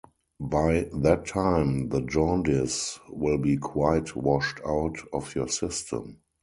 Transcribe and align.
By 0.41 0.89
that 0.95 1.27
time 1.27 1.89
the 1.89 2.01
jaundice 2.01 2.99
will 3.07 3.37
be 3.37 3.57
quite 3.57 4.15
washed 4.15 4.59
out 4.65 4.97
of 5.13 5.35
your 5.35 5.47
system. 5.47 6.21